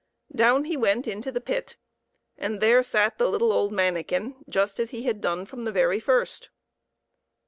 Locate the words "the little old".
3.19-3.71